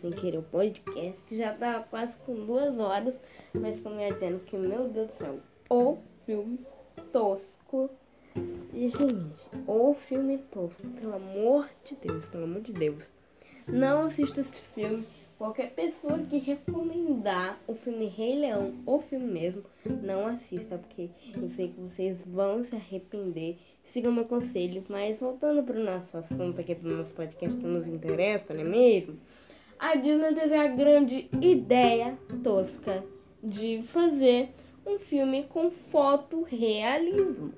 sem 0.00 0.10
querer 0.10 0.38
o 0.38 0.42
podcast, 0.42 1.22
que 1.24 1.36
já 1.36 1.52
tá 1.52 1.80
quase 1.90 2.18
com 2.20 2.34
duas 2.46 2.80
horas, 2.80 3.20
mas 3.54 3.78
como 3.80 3.96
eu 3.96 4.08
ia 4.08 4.12
dizendo 4.12 4.40
que, 4.40 4.56
meu 4.56 4.88
Deus 4.88 5.08
do 5.08 5.12
céu, 5.12 5.38
o 5.68 5.98
filme 6.24 6.58
tosco. 7.12 7.90
E, 8.72 8.88
gente, 8.88 9.50
o 9.66 9.94
filme 9.94 10.38
tosco, 10.50 10.86
pelo 11.00 11.14
amor 11.14 11.68
de 11.84 11.96
Deus, 11.96 12.26
pelo 12.28 12.44
amor 12.44 12.60
de 12.62 12.72
Deus. 12.72 13.10
Não 13.66 14.02
assista 14.02 14.40
esse 14.40 14.60
filme. 14.60 15.06
Qualquer 15.36 15.70
pessoa 15.70 16.18
que 16.18 16.38
recomendar 16.38 17.58
o 17.66 17.74
filme 17.74 18.06
Rei 18.06 18.38
Leão, 18.38 18.74
ou 18.84 19.00
filme 19.00 19.24
mesmo, 19.24 19.62
não 20.02 20.26
assista, 20.26 20.76
porque 20.76 21.08
eu 21.34 21.48
sei 21.48 21.68
que 21.68 21.80
vocês 21.80 22.22
vão 22.26 22.62
se 22.62 22.76
arrepender. 22.76 23.56
Sigam 23.82 24.12
meu 24.12 24.26
conselho. 24.26 24.84
Mas 24.88 25.18
voltando 25.18 25.62
para 25.62 25.80
o 25.80 25.84
nosso 25.84 26.16
assunto 26.16 26.60
aqui 26.60 26.74
do 26.74 26.94
nosso 26.94 27.12
podcast 27.14 27.58
que 27.58 27.66
nos 27.66 27.86
interessa, 27.86 28.52
não 28.52 28.60
é 28.60 28.64
mesmo? 28.64 29.18
A 29.82 29.94
Disney 29.94 30.34
teve 30.34 30.54
a 30.54 30.68
grande 30.68 31.30
ideia 31.40 32.18
tosca 32.44 33.02
de 33.42 33.80
fazer 33.82 34.50
um 34.86 34.98
filme 34.98 35.44
com 35.44 35.70
fotorrealismo. 35.70 37.54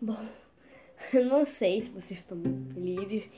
Bom, 0.00 0.16
eu 1.12 1.24
não 1.28 1.44
sei 1.44 1.82
se 1.82 1.90
vocês 1.90 2.12
estão 2.12 2.38
muito 2.38 2.72
felizes 2.72 3.28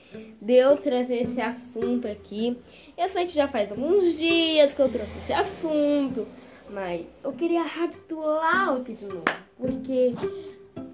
de 0.40 0.54
eu 0.54 0.76
trazer 0.76 1.22
esse 1.22 1.40
assunto 1.40 2.06
aqui. 2.06 2.56
Eu 2.96 3.08
sei 3.08 3.26
que 3.26 3.34
já 3.34 3.48
faz 3.48 3.72
alguns 3.72 4.16
dias 4.16 4.72
que 4.72 4.80
eu 4.80 4.88
trouxe 4.88 5.18
esse 5.18 5.32
assunto, 5.32 6.24
mas 6.70 7.06
eu 7.22 7.32
queria 7.32 7.62
recapitular 7.62 8.76
aqui 8.76 8.94
de 8.94 9.06
novo, 9.06 9.24
porque 9.56 10.12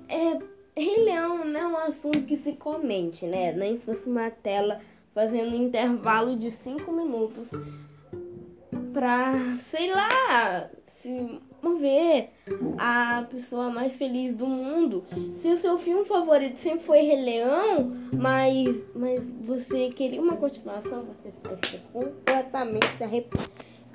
é, 0.09 0.39
Rei 0.77 1.05
Leão 1.05 1.45
não 1.45 1.61
é 1.61 1.67
um 1.67 1.77
assunto 1.79 2.23
que 2.23 2.37
se 2.37 2.53
comente, 2.53 3.27
né? 3.27 3.53
Nem 3.53 3.77
se 3.77 3.87
fosse 3.87 4.09
uma 4.09 4.31
tela 4.31 4.81
fazendo 5.15 5.55
um 5.55 5.65
intervalo 5.65 6.37
de 6.37 6.51
5 6.51 6.91
minutos 6.93 7.49
pra, 8.93 9.33
sei 9.71 9.93
lá, 9.93 10.69
se 11.01 11.41
mover 11.63 12.31
a 12.79 13.25
pessoa 13.31 13.71
mais 13.71 13.97
feliz 13.97 14.35
do 14.35 14.47
mundo. 14.47 15.05
Se 15.37 15.49
o 15.49 15.57
seu 15.57 15.79
filme 15.79 16.05
favorito 16.05 16.59
sempre 16.59 16.81
foi 16.81 17.01
Rei 17.01 17.23
Leão, 17.23 17.93
mas, 18.17 18.85
mas 18.95 19.29
você 19.41 19.89
queria 19.91 20.21
uma 20.21 20.37
continuação, 20.37 21.05
você 21.05 21.69
ser 21.69 21.83
completamente 21.93 22.87
se, 22.97 23.05
arrep 23.05 23.31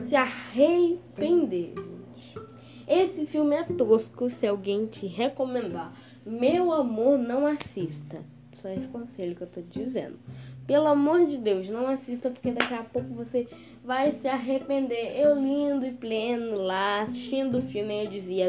se 0.08 0.16
arrepender, 0.16 1.74
gente. 1.76 2.50
Esse 2.88 3.26
filme 3.26 3.56
é 3.56 3.64
tosco 3.64 4.30
se 4.30 4.48
alguém 4.48 4.86
te 4.86 5.06
recomendar. 5.06 5.94
Meu 6.26 6.72
amor, 6.72 7.18
não 7.18 7.46
assista. 7.46 8.24
Só 8.52 8.70
esse 8.70 8.88
conselho 8.90 9.36
que 9.36 9.44
eu 9.44 9.48
tô 9.48 9.62
dizendo. 9.62 10.20
Pelo 10.68 10.88
amor 10.88 11.26
de 11.26 11.38
Deus, 11.38 11.68
não 11.68 11.88
assista 11.88 12.30
porque 12.30 12.52
daqui 12.52 12.74
a 12.74 12.84
pouco 12.84 13.12
você 13.14 13.48
vai 13.84 14.12
se 14.12 14.28
arrepender. 14.28 15.20
Eu 15.20 15.34
lindo 15.34 15.86
e 15.86 15.92
pleno 15.92 16.62
lá, 16.62 17.02
assistindo 17.02 17.58
o 17.58 17.62
filme, 17.62 18.06
eu 18.06 18.10
dizia, 18.12 18.48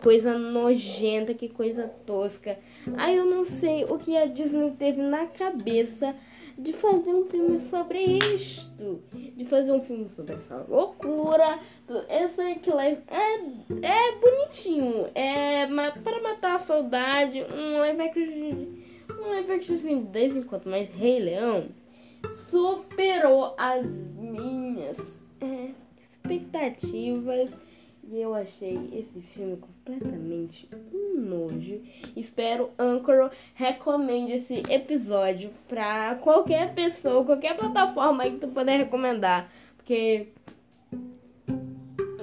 coisa 0.00 0.38
nojenta, 0.38 1.34
que 1.34 1.48
coisa 1.48 1.90
tosca. 2.06 2.58
Aí 2.96 3.16
eu 3.16 3.26
não 3.26 3.42
sei 3.42 3.84
o 3.84 3.98
que 3.98 4.16
a 4.16 4.26
Disney 4.26 4.70
teve 4.78 5.02
na 5.02 5.26
cabeça 5.26 6.14
de 6.58 6.72
fazer 6.72 7.10
um 7.10 7.24
filme 7.26 7.58
sobre 7.60 8.02
isto, 8.34 9.00
de 9.12 9.44
fazer 9.44 9.70
um 9.72 9.80
filme 9.80 10.08
sobre 10.08 10.34
essa 10.34 10.66
loucura. 10.68 11.58
Esse 12.08 12.40
aqui 12.40 12.70
é, 12.72 12.92
é 13.82 14.12
bonitinho, 14.16 15.08
é 15.14 15.66
para 16.02 16.22
matar 16.22 16.56
a 16.56 16.58
saudade, 16.58 17.44
um 17.54 17.78
live 17.78 18.02
action 18.02 18.88
um 19.20 19.28
live 19.28 19.52
action 19.52 19.76
de 19.76 20.10
vez 20.10 20.36
em 20.36 20.42
quando, 20.42 20.66
mas 20.66 20.90
Rei 20.90 21.20
Leão 21.20 21.68
superou 22.36 23.54
as 23.56 23.86
minhas 24.16 24.98
é, 25.40 25.70
expectativas. 26.12 27.50
E 28.10 28.22
eu 28.22 28.34
achei 28.34 28.88
esse 28.94 29.20
filme 29.20 29.58
completamente 29.58 30.66
um 30.94 31.20
nojo. 31.20 31.82
Espero 32.16 32.70
Anchor 32.78 33.30
recomende 33.54 34.32
esse 34.32 34.62
episódio 34.70 35.50
pra 35.68 36.14
qualquer 36.14 36.72
pessoa, 36.74 37.22
qualquer 37.22 37.54
plataforma 37.54 38.24
que 38.24 38.38
tu 38.38 38.48
puder 38.48 38.78
recomendar. 38.78 39.52
Porque 39.76 40.28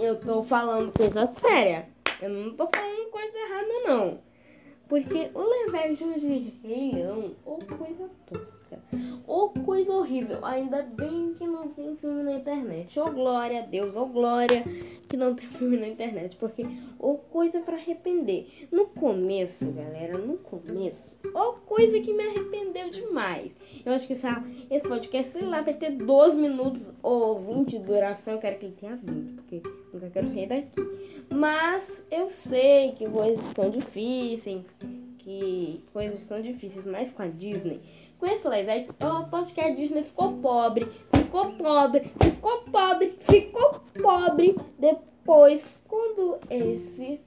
eu 0.02 0.20
tô 0.20 0.44
falando 0.44 0.92
coisa 0.92 1.32
séria. 1.38 1.88
Eu 2.20 2.30
não 2.30 2.54
tô 2.56 2.68
falando 2.68 3.12
coisa 3.12 3.38
errada, 3.38 3.74
não. 3.88 4.20
Porque 4.88 5.30
o 5.36 5.76
action 5.76 6.14
de 6.14 6.54
Rei 6.64 6.94
Leão, 6.94 7.32
ou 7.46 7.60
coisa 7.60 8.10
tosca, 8.26 8.65
ou 9.28 9.50
coisa 9.50 9.92
horrível. 9.92 10.44
Ainda 10.44 10.82
bem 10.84 11.34
que 11.34 11.46
não 11.46 11.70
tem 11.70 11.96
filme 11.96 12.24
na 12.24 12.34
internet. 12.34 13.00
Ou 13.00 13.12
glória 13.12 13.60
a 13.60 13.66
Deus, 13.66 13.96
ou 13.96 14.08
glória 14.08 14.64
que 15.08 15.18
não 15.18 15.36
tem 15.36 15.48
filme 15.58 15.78
na 15.78 15.88
internet. 15.88 16.36
Porque, 16.36 16.66
ou 17.00 17.18
coisa 17.18 17.60
para 17.60 17.76
arrepender. 17.76 18.68
No 18.72 18.88
começo, 18.88 19.72
galera, 19.72 20.18
no 20.18 20.38
começo, 20.38 21.16
ou 21.34 21.54
coisa 21.54 22.00
que 22.00 22.14
me 22.14 22.24
arrependeu 22.24 22.90
demais. 22.90 23.58
Eu 23.86 23.94
acho 23.94 24.08
que 24.08 24.14
esse 24.14 24.88
podcast, 24.88 25.32
sei 25.32 25.42
lá, 25.44 25.62
vai 25.62 25.74
ter 25.74 25.92
12 25.92 26.38
minutos 26.38 26.92
ou 27.02 27.40
20 27.40 27.70
de 27.70 27.80
duração. 27.80 28.36
Eu 28.36 28.40
quero 28.40 28.58
que 28.58 28.66
ele 28.66 28.76
tenha 28.80 28.96
20, 28.96 29.34
porque 29.36 29.62
nunca 29.94 30.10
quero 30.10 30.30
sair 30.30 30.48
daqui. 30.48 30.96
Mas 31.30 32.06
eu 32.12 32.30
sei 32.30 32.92
que 32.92 33.10
coisas 33.10 33.44
estão 33.46 33.70
difíceis, 33.70 34.76
que 35.26 35.84
coisas 35.92 36.22
estão 36.22 36.40
difíceis, 36.40 36.86
mas 36.86 37.12
com 37.12 37.24
a 37.24 37.28
Disney, 37.28 37.82
com 38.20 38.28
esse 38.28 38.48
live 38.48 38.70
action, 38.70 38.94
eu 39.00 39.12
aposto 39.18 39.56
que 39.56 39.60
a 39.60 39.74
Disney 39.74 40.04
ficou 40.04 40.34
pobre, 40.34 40.88
ficou 41.12 41.52
pobre, 41.54 42.12
ficou 42.22 42.62
pobre, 42.72 43.18
ficou 43.22 43.82
pobre 44.00 44.56
depois 44.78 45.82
quando 45.88 46.38
esse 46.48 47.20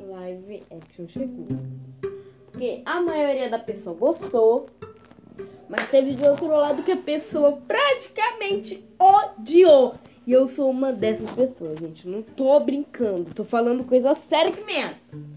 live 0.00 0.64
action 0.72 1.06
chegou. 1.06 1.46
Porque 2.50 2.82
a 2.84 3.00
maioria 3.00 3.48
da 3.48 3.60
pessoa 3.60 3.96
gostou, 3.96 4.66
mas 5.68 5.88
teve 5.90 6.14
de 6.14 6.24
outro 6.24 6.48
lado 6.48 6.82
que 6.82 6.92
a 6.92 6.96
pessoa 6.96 7.62
praticamente 7.68 8.84
odiou. 8.98 9.94
E 10.26 10.32
eu 10.32 10.48
sou 10.48 10.68
uma 10.68 10.92
dessas 10.92 11.30
pessoas, 11.30 11.78
gente. 11.78 12.08
Não 12.08 12.22
tô 12.22 12.58
brincando. 12.58 13.32
Tô 13.34 13.44
falando 13.44 13.84
coisa 13.84 14.16
séria 14.28 14.50
que 14.50 14.64
mesmo. 14.64 15.33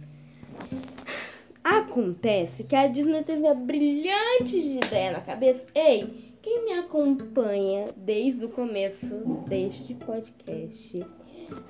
Acontece 1.77 2.63
que 2.63 2.75
a 2.75 2.87
Disney 2.87 3.23
teve 3.23 3.45
a 3.45 3.53
brilhante 3.53 4.57
ideia 4.57 5.11
na 5.11 5.21
cabeça. 5.21 5.63
Ei, 5.75 6.33
quem 6.41 6.65
me 6.65 6.73
acompanha 6.73 7.89
desde 7.95 8.45
o 8.45 8.49
começo 8.49 9.15
deste 9.47 9.93
podcast 9.93 11.05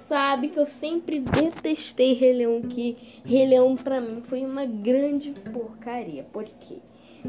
sabe 0.08 0.48
que 0.48 0.60
eu 0.60 0.66
sempre 0.66 1.20
detestei 1.20 2.14
Rei 2.14 2.34
Leão, 2.34 2.62
que 2.62 2.98
Rei 3.26 3.48
Leão 3.48 3.76
pra 3.76 4.00
mim 4.00 4.22
foi 4.22 4.46
uma 4.46 4.66
grande 4.66 5.32
porcaria. 5.52 6.24
Por 6.24 6.46
quê? 6.46 6.78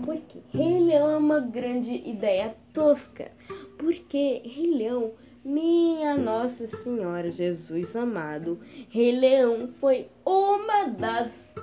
Porque 0.04 0.38
Rei 0.56 0.78
Leão 0.78 1.10
é 1.10 1.16
uma 1.16 1.40
grande 1.40 1.94
ideia 2.08 2.54
tosca. 2.72 3.32
Porque 3.76 4.40
Rei 4.44 4.70
Leão 4.70 5.14
minha 5.44 6.16
Nossa 6.16 6.68
Senhora 6.68 7.30
Jesus 7.30 7.96
amado, 7.96 8.60
Rei 8.88 9.12
Leão 9.12 9.68
foi 9.80 10.06
uma 10.24 10.88
das 10.88 11.54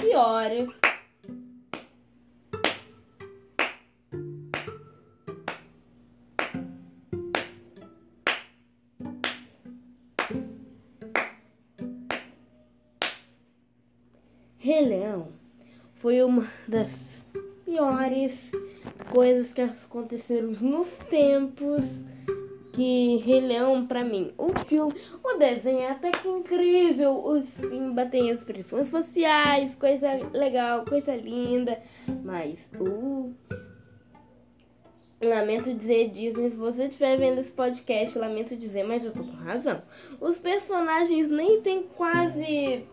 piores 0.00 0.68
Rei 14.58 14.86
Leão 14.86 15.28
foi 15.96 16.22
uma 16.22 16.46
das 16.66 17.24
piores 17.64 18.50
coisas 19.12 19.52
que 19.52 19.60
aconteceram 19.60 20.48
nos 20.48 20.98
tempos 20.98 22.02
que 22.80 23.18
Rei 23.18 23.40
Leão, 23.42 23.86
pra 23.86 24.02
mim, 24.02 24.32
o 24.38 24.58
filme, 24.60 24.94
o 25.22 25.36
desenho 25.36 25.80
é 25.80 25.90
até 25.90 26.10
que 26.10 26.26
incrível. 26.26 27.12
O 27.12 27.42
Simba 27.42 28.06
tem 28.06 28.30
expressões 28.30 28.88
faciais, 28.88 29.74
coisa 29.74 30.08
legal, 30.32 30.86
coisa 30.86 31.14
linda. 31.14 31.78
Mas 32.24 32.58
o. 32.80 33.34
Lamento 35.20 35.74
dizer, 35.74 36.08
Disney, 36.08 36.50
se 36.50 36.56
você 36.56 36.86
estiver 36.86 37.18
vendo 37.18 37.40
esse 37.40 37.52
podcast, 37.52 38.18
lamento 38.18 38.56
dizer, 38.56 38.84
mas 38.84 39.04
eu 39.04 39.12
tô 39.12 39.24
com 39.24 39.32
razão. 39.32 39.82
Os 40.18 40.38
personagens 40.38 41.28
nem 41.28 41.60
tem 41.60 41.82
quase 41.82 42.86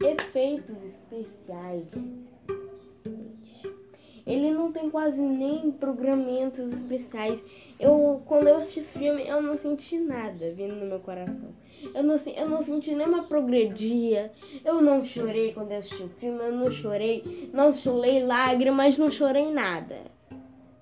efeitos 0.00 0.82
especiais. 0.82 1.88
Ele 4.26 4.50
não 4.50 4.70
tem 4.70 4.88
quase 4.88 5.20
nem 5.20 5.70
programamentos 5.72 6.72
especiais. 6.72 7.42
Eu, 7.78 8.22
quando 8.26 8.46
eu 8.46 8.56
assisti 8.56 8.80
esse 8.80 8.98
filme, 8.98 9.26
eu 9.26 9.42
não 9.42 9.56
senti 9.56 9.98
nada 9.98 10.52
vindo 10.52 10.74
no 10.74 10.86
meu 10.86 11.00
coração. 11.00 11.50
Eu 11.94 12.02
não, 12.02 12.16
eu 12.16 12.48
não 12.48 12.62
senti 12.62 12.94
nenhuma 12.94 13.24
progredia. 13.24 14.32
Eu 14.64 14.80
não 14.80 15.04
chorei 15.04 15.52
quando 15.52 15.72
eu 15.72 15.78
assisti 15.78 16.02
o 16.02 16.08
filme, 16.08 16.38
eu 16.38 16.52
não 16.52 16.70
chorei, 16.70 17.50
não 17.52 17.74
chorei 17.74 18.24
lágrimas, 18.24 18.96
não 18.96 19.10
chorei 19.10 19.50
nada. 19.50 19.98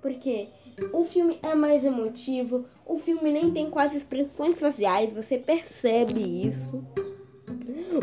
Porque 0.02 0.48
o 0.92 1.04
filme 1.04 1.38
é 1.42 1.54
mais 1.54 1.84
emotivo, 1.84 2.66
o 2.86 2.98
filme 2.98 3.30
nem 3.30 3.50
tem 3.50 3.70
quase 3.70 3.96
expressões 3.96 4.58
faciais, 4.60 5.12
você 5.12 5.38
percebe 5.38 6.46
isso. 6.46 6.82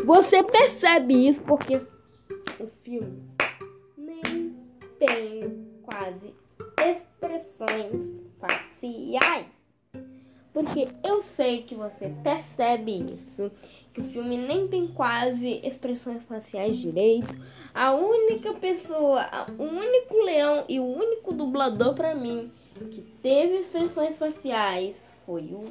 Você 0.04 0.42
percebe 0.42 1.28
isso 1.28 1.40
porque 1.42 1.76
o 1.76 2.66
filme 2.82 3.37
tem 4.98 5.66
quase 5.82 6.34
expressões 6.84 8.20
faciais. 8.38 9.46
Porque 10.52 10.88
eu 11.04 11.20
sei 11.20 11.62
que 11.62 11.74
você 11.74 12.12
percebe 12.22 13.14
isso, 13.14 13.50
que 13.92 14.00
o 14.00 14.04
filme 14.04 14.36
nem 14.36 14.66
tem 14.66 14.88
quase 14.88 15.60
expressões 15.62 16.24
faciais 16.24 16.78
direito. 16.78 17.32
A 17.72 17.92
única 17.92 18.54
pessoa, 18.54 19.28
o 19.58 19.62
único 19.62 20.14
leão 20.22 20.64
e 20.68 20.80
o 20.80 20.84
único 20.84 21.32
dublador 21.32 21.94
para 21.94 22.14
mim 22.14 22.50
que 22.90 23.02
teve 23.22 23.58
expressões 23.58 24.16
faciais 24.16 25.16
foi 25.24 25.42
o 25.52 25.68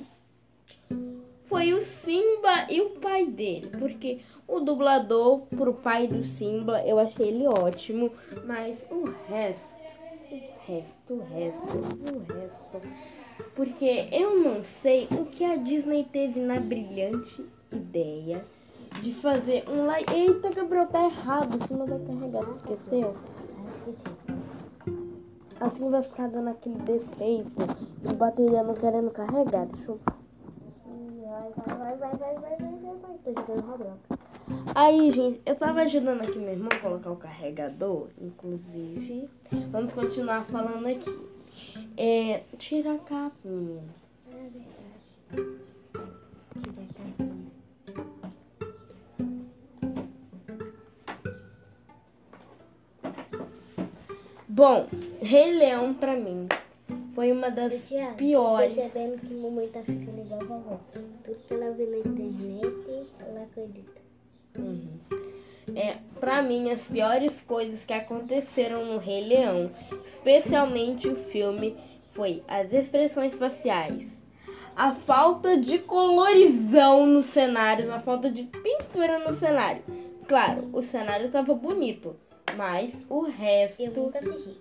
foi 1.47 1.73
o 1.73 1.81
Simba 1.81 2.67
e 2.69 2.81
o 2.81 2.91
pai 2.91 3.25
dele, 3.25 3.69
porque 3.79 4.19
o 4.47 4.59
dublador 4.59 5.41
pro 5.47 5.73
pai 5.73 6.07
do 6.07 6.21
Simba 6.21 6.81
eu 6.85 6.99
achei 6.99 7.27
ele 7.27 7.47
ótimo, 7.47 8.11
mas 8.45 8.85
o 8.91 9.05
resto, 9.27 9.95
o 10.31 10.39
resto, 10.65 11.13
o 11.13 11.23
resto, 11.23 11.77
o 12.13 12.33
resto, 12.33 12.81
porque 13.55 14.07
eu 14.11 14.39
não 14.39 14.63
sei 14.63 15.07
o 15.11 15.25
que 15.25 15.43
a 15.43 15.55
Disney 15.55 16.05
teve 16.11 16.39
na 16.39 16.59
brilhante 16.59 17.45
ideia 17.71 18.43
de 19.01 19.13
fazer 19.13 19.63
um 19.69 19.85
live. 19.85 20.05
Eita, 20.13 20.49
Gabriel, 20.49 20.87
tá 20.87 21.05
errado, 21.05 21.55
o 21.55 21.67
Simba 21.67 21.85
vai 21.85 21.99
carregar, 21.99 22.45
tu 22.45 22.51
esqueceu? 22.51 23.15
Assim 25.59 25.89
vai 25.89 26.03
ficar 26.03 26.27
dando 26.29 26.49
aquele 26.49 26.77
defeito 26.79 27.67
de 28.07 28.15
bateria 28.15 28.63
não 28.63 28.75
querendo 28.75 29.11
carregar. 29.11 29.65
Deixa 29.65 29.91
eu. 29.91 30.16
Vai, 31.55 31.77
vai, 31.77 31.95
vai, 31.97 32.17
vai, 32.17 32.35
vai, 32.35 32.57
vai. 32.57 32.77
Aí, 34.75 35.11
gente, 35.11 35.41
eu 35.45 35.55
tava 35.55 35.81
ajudando 35.81 36.21
aqui 36.21 36.37
meu 36.37 36.51
irmão 36.51 36.69
a 36.71 36.79
colocar 36.79 37.11
o 37.11 37.15
carregador, 37.15 38.09
inclusive. 38.19 39.29
Vamos 39.71 39.93
continuar 39.93 40.43
falando 40.45 40.87
aqui. 40.87 41.17
É. 41.95 42.43
Tira 42.57 42.95
a 42.95 42.97
capinha. 42.97 43.83
Tira 46.53 46.81
a 46.81 46.93
capinha. 46.93 47.37
Bom, 54.49 54.87
Rei 55.21 55.51
Leão 55.51 55.93
pra 55.93 56.15
mim 56.15 56.47
foi 57.17 57.31
uma 57.31 57.49
das 57.49 57.87
Tia, 57.87 58.11
piores. 58.15 58.75
Percebendo 58.75 59.17
que 59.17 59.33
mamãe 59.33 59.67
tá 59.69 59.81
ficando 59.81 60.21
igual 60.21 60.39
a 60.39 60.43
vovó. 60.43 60.79
Tudo 60.93 61.35
que 61.47 61.51
ela 61.51 61.71
vê 61.71 61.87
na 61.87 61.97
internet, 61.97 63.07
ela 63.19 63.41
acredita. 63.41 64.01
Uhum. 64.55 64.99
É, 65.75 65.97
pra 66.19 66.43
mim, 66.43 66.69
as 66.69 66.87
piores 66.87 67.41
coisas 67.41 67.83
que 67.83 67.91
aconteceram 67.91 68.85
no 68.85 68.99
Rei 68.99 69.25
Leão, 69.25 69.71
especialmente 70.03 71.09
o 71.09 71.15
filme, 71.15 71.75
foi 72.11 72.43
as 72.47 72.71
expressões 72.71 73.33
faciais, 73.33 74.07
a 74.75 74.93
falta 74.93 75.57
de 75.57 75.79
colorizão 75.79 77.07
no 77.07 77.23
cenário, 77.23 77.91
a 77.91 77.99
falta 77.99 78.29
de 78.29 78.43
pintura 78.43 79.17
no 79.27 79.35
cenário. 79.39 79.81
Claro, 80.27 80.69
o 80.71 80.83
cenário 80.83 81.31
tava 81.31 81.55
bonito, 81.55 82.15
mas 82.55 82.93
o 83.09 83.21
resto 83.21 83.81
Eu 83.81 83.91
nunca 83.91 84.19
assisti. 84.19 84.55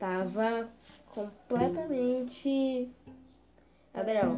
tava 0.00 0.68
completamente. 1.16 2.92
Gabriel, 3.94 4.36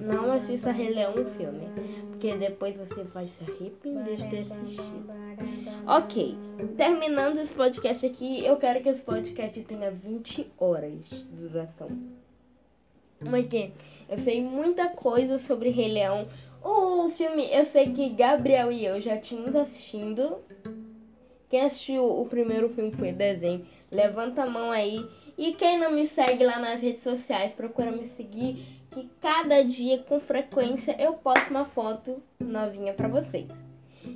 não 0.00 0.32
assista 0.32 0.72
Rei 0.72 0.88
Leão 0.88 1.14
o 1.14 1.24
filme, 1.36 1.68
porque 2.08 2.34
depois 2.34 2.76
você 2.76 3.04
vai 3.04 3.28
se 3.28 3.44
arrepender 3.44 4.16
de 4.16 4.28
ter 4.28 4.40
assistido. 4.40 5.06
Ok, 5.86 6.36
terminando 6.76 7.38
esse 7.38 7.54
podcast 7.54 8.04
aqui, 8.04 8.44
eu 8.44 8.56
quero 8.56 8.82
que 8.82 8.88
esse 8.88 9.00
podcast 9.00 9.62
tenha 9.62 9.92
20 9.92 10.50
horas 10.58 11.08
de 11.08 11.48
duração. 11.48 11.88
Porque 13.20 13.70
eu 14.08 14.18
sei 14.18 14.42
muita 14.42 14.88
coisa 14.88 15.38
sobre 15.38 15.70
Rei 15.70 15.92
Leão. 15.92 16.26
O 16.62 17.08
filme, 17.10 17.48
eu 17.52 17.64
sei 17.64 17.92
que 17.92 18.08
Gabriel 18.10 18.72
e 18.72 18.84
eu 18.84 19.00
já 19.00 19.16
tínhamos 19.16 19.54
assistindo. 19.54 20.38
Quem 21.48 21.62
assistiu 21.62 22.04
o 22.04 22.26
primeiro 22.26 22.68
filme 22.68 22.90
foi 22.92 23.12
desenho, 23.12 23.64
levanta 23.90 24.42
a 24.42 24.50
mão 24.50 24.70
aí. 24.70 25.06
E 25.38 25.52
quem 25.52 25.78
não 25.78 25.92
me 25.92 26.04
segue 26.04 26.44
lá 26.44 26.58
nas 26.58 26.82
redes 26.82 27.00
sociais, 27.00 27.52
procura 27.52 27.92
me 27.92 28.08
seguir, 28.16 28.56
que 28.90 29.08
cada 29.20 29.62
dia, 29.62 29.98
com 29.98 30.18
frequência, 30.18 30.96
eu 30.98 31.12
posto 31.12 31.48
uma 31.50 31.64
foto 31.64 32.20
novinha 32.40 32.92
pra 32.92 33.06
vocês. 33.06 33.46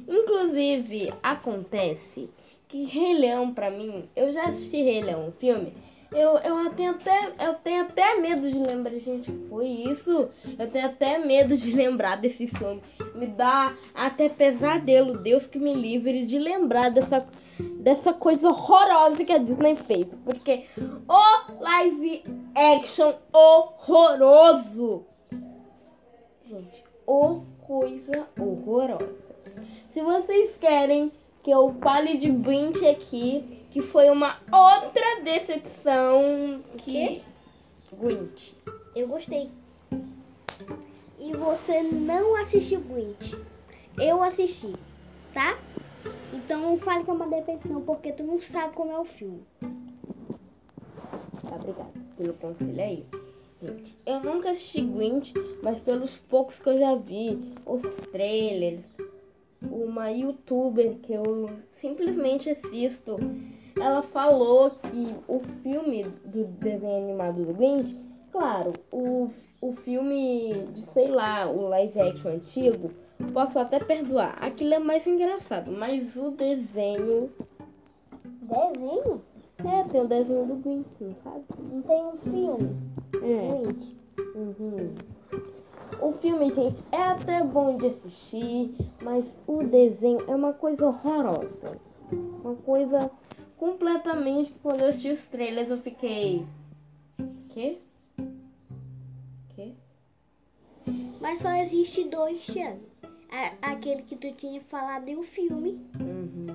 Inclusive, 0.09 1.15
acontece 1.23 2.29
que 2.67 2.87
Rei 2.87 3.15
Leão, 3.15 3.55
pra 3.55 3.71
mim, 3.71 4.09
eu 4.17 4.33
já 4.33 4.47
assisti 4.47 4.83
Rei 4.83 5.01
Leão, 5.01 5.29
o 5.29 5.33
filme. 5.33 5.73
Eu, 6.11 6.37
eu, 6.39 6.71
tenho 6.75 6.91
até, 6.91 7.33
eu 7.39 7.55
tenho 7.55 7.83
até 7.85 8.19
medo 8.19 8.51
de 8.51 8.59
lembrar, 8.59 8.99
gente, 8.99 9.33
foi 9.49 9.67
isso? 9.67 10.29
Eu 10.59 10.69
tenho 10.71 10.87
até 10.87 11.19
medo 11.19 11.57
de 11.57 11.73
lembrar 11.73 12.17
desse 12.17 12.49
filme. 12.49 12.83
Me 13.15 13.29
dá 13.29 13.75
até 13.95 14.29
pesadelo, 14.29 15.19
Deus 15.19 15.47
que 15.47 15.59
me 15.59 15.73
livre 15.73 16.27
de 16.27 16.39
lembrar 16.39 16.91
dessa, 16.91 17.27
dessa 17.81 18.13
coisa 18.13 18.49
horrorosa 18.49 19.25
que 19.25 19.33
a 19.33 19.39
Disney 19.39 19.77
fez. 19.77 20.07
Porque 20.25 20.67
o 21.09 21.63
live 21.63 22.25
action 22.55 23.15
horroroso. 23.33 25.05
Gente, 26.45 26.85
o 27.07 27.43
coisa 27.67 28.29
horrorosa. 28.39 29.35
Se 29.91 30.03
vocês 30.03 30.57
querem 30.59 31.13
que 31.43 31.51
eu 31.51 31.75
fale 31.81 32.17
de 32.17 32.31
Brint 32.31 32.83
aqui, 32.85 33.67
que 33.71 33.81
foi 33.81 34.11
uma 34.11 34.39
outra 34.53 35.23
decepção 35.25 36.63
que 36.79 37.23
Grinch. 37.93 38.55
Eu 38.95 39.09
gostei. 39.09 39.51
E 41.19 41.33
você 41.37 41.83
não 41.83 42.37
assistiu 42.37 42.81
Grinch. 42.81 43.37
Eu 43.99 44.23
assisti, 44.23 44.73
tá? 45.33 45.59
Então 46.45 46.77
fale 46.77 47.05
que 47.05 47.11
é 47.11 47.15
uma 47.15 47.29
decepção, 47.29 47.81
porque 47.83 48.13
tu 48.13 48.25
não 48.25 48.39
sabe 48.39 48.75
como 48.75 48.93
é 48.93 48.99
o 48.99 49.05
filme. 49.05 49.43
Tá, 51.49 51.57
obrigada 51.57 51.93
pelo 52.17 52.35
conselho 52.35 52.83
aí. 52.83 53.07
Gente, 53.63 53.97
eu 54.05 54.21
nunca 54.21 54.51
assisti 54.51 54.83
Grinch, 54.83 55.33
mas 55.63 55.79
pelos 55.81 56.17
poucos 56.17 56.59
que 56.59 56.69
eu 56.69 56.79
já 56.79 56.97
vi, 56.97 57.55
os 57.65 57.81
trailers, 58.11 58.85
uma 59.63 60.11
youtuber 60.11 60.97
que 60.97 61.13
eu 61.13 61.49
simplesmente 61.81 62.51
assisto, 62.51 63.19
ela 63.81 64.03
falou 64.03 64.71
que 64.71 65.15
o 65.29 65.41
filme 65.63 66.05
do 66.25 66.45
desenho 66.45 67.05
animado 67.05 67.45
do 67.45 67.55
Grinch, 67.55 67.97
claro, 68.33 68.73
o, 68.91 69.31
o 69.61 69.73
filme 69.75 70.67
de, 70.75 70.85
sei 70.93 71.09
lá, 71.09 71.49
o 71.49 71.69
live 71.69 72.01
action 72.01 72.33
antigo, 72.33 72.91
posso 73.33 73.59
até 73.59 73.79
perdoar. 73.79 74.37
Aquilo 74.41 74.75
é 74.75 74.79
mais 74.79 75.07
engraçado, 75.07 75.71
mas 75.71 76.17
o 76.17 76.31
desenho. 76.31 77.31
Desenho? 78.43 79.23
É, 79.59 79.85
tem 79.85 80.01
o 80.01 80.09
desenho 80.09 80.47
do 80.47 80.55
Grinch, 80.57 80.89
não 81.01 81.15
sabe? 81.23 81.45
Não 81.59 81.83
tem 81.83 82.05
um 82.05 82.17
filme. 82.19 82.77
É. 83.23 83.63
Grinch. 83.63 83.97
Uhum. 84.35 84.95
O 86.01 86.13
filme, 86.15 86.53
gente, 86.53 86.83
é 86.91 87.01
até 87.01 87.45
bom 87.45 87.77
de 87.77 87.87
assistir, 87.87 88.75
mas 89.03 89.25
o 89.47 89.63
desenho 89.63 90.25
é 90.29 90.35
uma 90.35 90.53
coisa 90.53 90.87
horrorosa. 90.87 91.79
Uma 92.11 92.57
coisa 92.57 93.11
completamente. 93.57 94.53
Quando 94.63 94.81
eu 94.81 94.89
assisti 94.89 95.11
os 95.11 95.27
trailers, 95.29 95.71
eu 95.71 95.79
fiquei. 95.79 96.45
Quê? 97.51 97.79
Quê? 99.55 99.73
Mas 101.21 101.39
só 101.39 101.53
existe 101.53 102.05
dois, 102.09 102.45
Thiago. 102.45 102.81
A- 103.33 103.73
Aquele 103.73 104.03
que 104.03 104.15
tu 104.15 104.31
tinha 104.35 104.61
falado 104.61 105.09
e 105.09 105.17
o 105.17 105.23
filme. 105.23 105.81
Uhum. 105.99 106.47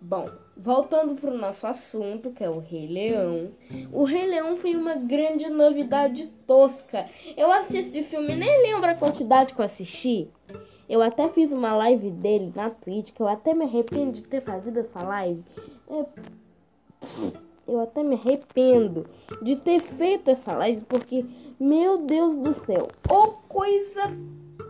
Bom, 0.00 0.24
voltando 0.56 1.14
pro 1.14 1.36
nosso 1.36 1.66
assunto, 1.66 2.32
que 2.32 2.42
é 2.42 2.48
o 2.48 2.58
Rei 2.58 2.88
Leão. 2.88 3.52
O 3.92 4.04
Rei 4.04 4.26
Leão 4.26 4.56
foi 4.56 4.74
uma 4.74 4.94
grande 4.96 5.48
novidade 5.50 6.26
tosca. 6.46 7.06
Eu 7.36 7.52
assisti 7.52 7.98
esse 7.98 8.02
filme, 8.02 8.34
nem 8.34 8.62
lembro 8.62 8.90
a 8.90 8.94
quantidade 8.94 9.54
que 9.54 9.60
eu 9.60 9.64
assisti. 9.64 10.28
Eu 10.88 11.02
até 11.02 11.28
fiz 11.28 11.52
uma 11.52 11.74
live 11.76 12.10
dele 12.10 12.50
na 12.56 12.70
Twitch, 12.70 13.12
que 13.12 13.20
eu 13.22 13.28
até 13.28 13.54
me 13.54 13.64
arrependo 13.64 14.12
de 14.12 14.22
ter 14.22 14.40
fazido 14.40 14.80
essa 14.80 15.02
live. 15.04 15.44
É, 15.88 16.04
eu 17.68 17.80
até 17.80 18.02
me 18.02 18.16
arrependo 18.16 19.06
de 19.42 19.54
ter 19.56 19.80
feito 19.80 20.30
essa 20.30 20.54
live, 20.54 20.80
porque, 20.88 21.24
meu 21.60 21.98
Deus 21.98 22.34
do 22.34 22.54
céu, 22.64 22.88
ô 23.08 23.28
coisa 23.48 24.10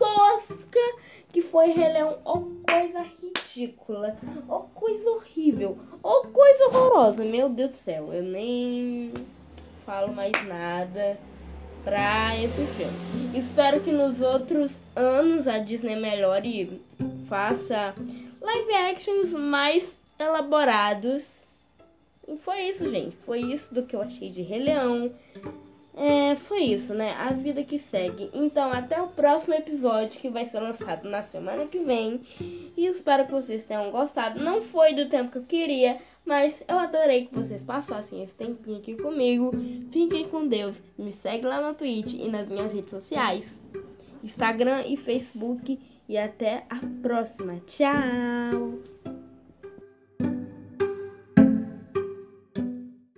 tosca 0.00 0.80
que 1.28 1.42
foi 1.42 1.66
Rei 1.66 1.92
Leão, 1.92 2.18
ô 2.24 2.40
coisa 2.66 3.06
ridícula, 3.20 4.16
ô 4.48 4.60
coisa 4.60 5.10
horrível, 5.10 5.78
ô 6.02 6.22
coisa 6.28 6.64
horrorosa, 6.68 7.24
meu 7.24 7.48
Deus 7.48 7.70
do 7.70 7.76
céu, 7.76 8.12
eu 8.12 8.22
nem 8.22 9.12
falo 9.84 10.12
mais 10.12 10.32
nada 10.46 11.18
pra 11.84 12.36
esse 12.36 12.64
filme. 12.66 13.38
Espero 13.38 13.80
que 13.80 13.92
nos 13.92 14.20
outros 14.20 14.72
anos 14.96 15.46
a 15.46 15.58
Disney 15.58 15.96
melhore 15.96 16.48
e 16.62 16.80
faça 17.26 17.94
live 18.40 18.74
actions 18.74 19.30
mais 19.30 19.94
elaborados. 20.18 21.40
E 22.26 22.36
foi 22.38 22.62
isso, 22.62 22.88
gente. 22.90 23.16
Foi 23.24 23.40
isso 23.40 23.72
do 23.74 23.82
que 23.82 23.94
eu 23.94 24.02
achei 24.02 24.30
de 24.30 24.42
Rei 24.42 24.60
Leão. 24.60 25.12
É, 26.02 26.34
foi 26.34 26.62
isso, 26.62 26.94
né? 26.94 27.12
A 27.12 27.30
vida 27.34 27.62
que 27.62 27.76
segue. 27.76 28.30
Então, 28.32 28.72
até 28.72 29.02
o 29.02 29.08
próximo 29.08 29.52
episódio 29.52 30.18
que 30.18 30.30
vai 30.30 30.46
ser 30.46 30.58
lançado 30.58 31.06
na 31.06 31.22
semana 31.22 31.66
que 31.66 31.78
vem. 31.78 32.22
E 32.74 32.86
espero 32.86 33.26
que 33.26 33.32
vocês 33.32 33.64
tenham 33.64 33.90
gostado. 33.90 34.42
Não 34.42 34.62
foi 34.62 34.94
do 34.94 35.10
tempo 35.10 35.30
que 35.30 35.36
eu 35.36 35.42
queria, 35.42 35.98
mas 36.24 36.64
eu 36.66 36.78
adorei 36.78 37.26
que 37.26 37.34
vocês 37.34 37.62
passassem 37.62 38.22
esse 38.22 38.34
tempinho 38.34 38.78
aqui 38.78 38.96
comigo. 38.96 39.52
Fiquem 39.92 40.26
com 40.26 40.48
Deus. 40.48 40.80
Me 40.96 41.12
segue 41.12 41.44
lá 41.44 41.60
na 41.60 41.74
Twitch 41.74 42.14
e 42.14 42.28
nas 42.28 42.48
minhas 42.48 42.72
redes 42.72 42.92
sociais: 42.92 43.62
Instagram 44.24 44.84
e 44.86 44.96
Facebook. 44.96 45.78
E 46.08 46.16
até 46.16 46.64
a 46.70 46.80
próxima. 47.02 47.60
Tchau! 47.66 48.99